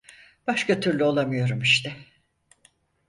Başka 0.47 0.79
türlü 0.79 1.03
olamıyorum 1.03 1.61
işte! 1.61 1.95